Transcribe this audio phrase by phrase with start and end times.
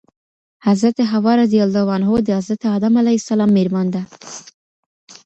[0.65, 4.01] حضرت حواء رضي الله عنه د حضرت آدم عليه السلام ميرمن ده